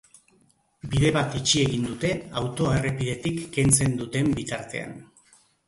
Bide 0.93 1.11
bat 1.17 1.35
itxi 1.39 1.61
egin 1.65 1.85
dute 1.89 2.11
autoa 2.43 2.73
errepidetik 2.79 3.39
kentzen 3.59 3.97
duten 4.03 4.35
bitartean. 4.43 5.01